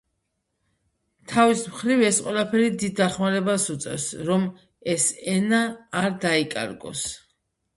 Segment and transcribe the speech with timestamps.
[1.33, 4.49] თავის მხრივ ეს ყველაფერი დიდ დახმარებას უწევს, რომ
[4.95, 5.61] ეს ენა
[6.03, 7.07] არ დაიკარგოს.